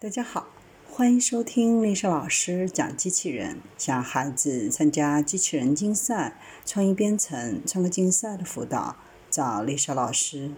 [0.00, 0.46] 大家好，
[0.88, 8.96] 欢迎收听丽莎老师讲机器人，教孩子参加机器人竞赛、创意编程、创客竞赛的辅导，
[9.28, 10.52] 找丽莎老师。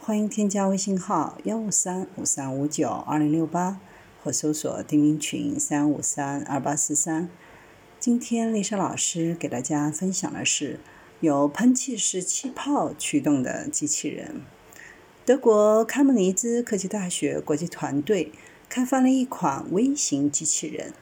[0.00, 3.78] 欢迎添加微信号幺五三五三五九二零六八，
[4.20, 7.28] 或搜索钉钉群三五三二八四三。
[8.00, 10.80] 今天丽莎老师给大家分享的是
[11.20, 14.42] 由喷气式气泡驱动的机器人。
[15.24, 18.32] 德国开姆尼兹科技大学国际团队。
[18.72, 20.94] 开发了一款微型机器人，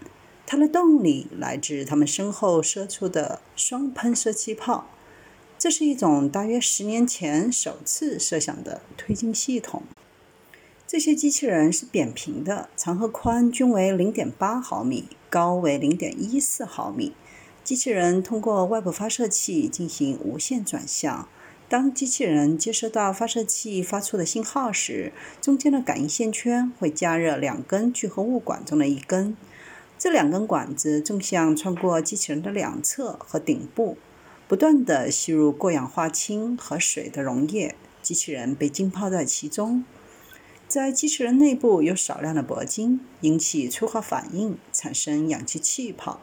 [0.44, 4.88] 它的动力来自它们身后射出的双喷射气泡。
[5.56, 9.84] 这是一种大约十年前首次设想的推进系统。
[10.84, 17.12] 这些机器人是扁平的，长和宽均为零点八毫米，高为零点一四毫米。
[17.62, 21.28] 机器人通过外部发射器进行无线转向。
[21.70, 29.36] 当机器人接收到发射器发出的信号时，中间的感应线圈会加热两根聚合物管中的一根。
[29.96, 33.96] 这两根管子纵向穿过机器人的两侧和顶部，
[34.48, 37.76] 不断地吸入过氧化氢和水的溶液。
[38.02, 39.84] 机器人被浸泡在其中。
[40.66, 46.18] 在机器人内部有少量的铂金，引起催化反应，产生氧气气泡。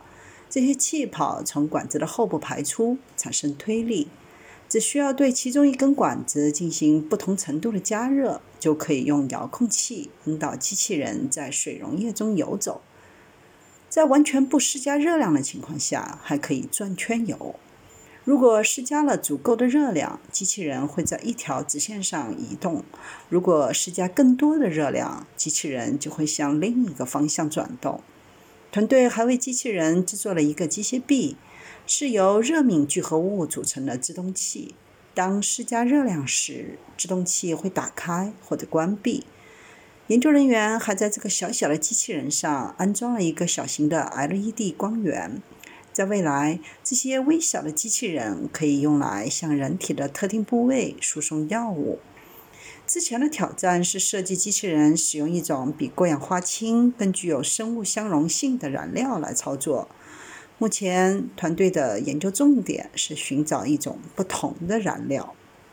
[0.49, 4.09] 这些气泡从管子的后部排出，产生推力。
[4.69, 12.81] 只需要对其中一根管子进行不同程度的加热，就可以用遥控器引导机器人在水溶液中游走。
[13.89, 17.55] 在完全不施加热量的情况下，还可以转圈游。
[18.25, 22.83] 如果施加了足够的热量，机器人会在一条直线上移动；
[23.29, 28.01] 如果施加更多的热量，机器人就会向另一个方向转动。
[28.69, 31.37] 团队还为机器人制作了一个机械臂。
[31.89, 34.75] 是由热敏聚合物组成的制动器。
[35.13, 39.23] 当施加热量时，制动器会打开或者关闭。
[40.07, 45.41] 研究人员还在这个小小的机器人上安装了一个小型的 LED 光源。
[45.93, 51.99] 在未来，这些微小的机器人可以用来向人体的特定部位输送药物。
[52.85, 59.87] 之前的挑战是设计机器人使用一种比过氧化氢更具有生物相容性的燃料来操作。
[60.59, 65.35] 目前，团队的研究重点是寻找一种不同的燃料。